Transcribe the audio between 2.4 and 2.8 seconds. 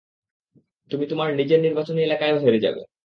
হেরে